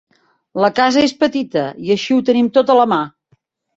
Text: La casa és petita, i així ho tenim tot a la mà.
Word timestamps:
La 0.63 0.69
casa 0.79 1.03
és 1.09 1.13
petita, 1.25 1.67
i 1.89 1.93
així 1.99 2.17
ho 2.17 2.21
tenim 2.31 2.49
tot 2.59 2.73
a 2.73 2.79
la 2.81 2.89
mà. 2.95 3.03